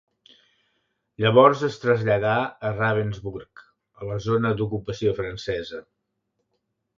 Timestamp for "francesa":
5.21-5.85